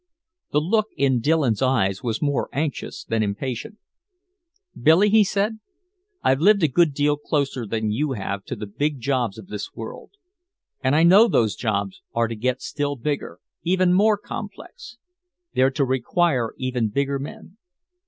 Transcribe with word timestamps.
The 0.51 0.59
look 0.61 0.87
in 0.97 1.19
Dillon's 1.19 1.61
eyes 1.61 2.01
was 2.01 2.23
more 2.23 2.49
anxious 2.51 3.03
than 3.03 3.21
impatient. 3.21 3.77
"Billy," 4.75 5.11
he 5.11 5.23
said, 5.23 5.59
"I've 6.23 6.39
lived 6.39 6.63
a 6.63 6.67
good 6.67 6.95
deal 6.95 7.17
closer 7.17 7.67
than 7.67 7.91
you 7.91 8.13
have 8.13 8.43
to 8.45 8.55
the 8.55 8.65
big 8.65 8.99
jobs 8.99 9.37
of 9.37 9.49
this 9.49 9.75
world. 9.75 10.13
And 10.83 10.95
I 10.95 11.03
know 11.03 11.27
those 11.27 11.53
jobs 11.55 12.01
are 12.15 12.27
to 12.27 12.35
get 12.35 12.63
still 12.63 12.95
bigger, 12.95 13.41
even 13.61 13.93
more 13.93 14.17
complex. 14.17 14.97
They're 15.53 15.69
to 15.69 15.85
require 15.85 16.55
even 16.57 16.87
bigger 16.89 17.19
men." 17.19 17.57